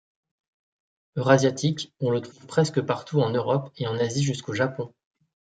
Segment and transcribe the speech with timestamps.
[1.15, 4.91] Eurasiatique, on le trouve presque partout en Europe et en Asie jusqu'au Japon.